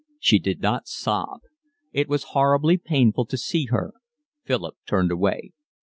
[0.17, 1.41] She did not sob.
[1.93, 3.93] It was horribly painful to see her.
[4.43, 5.51] Philip turned away.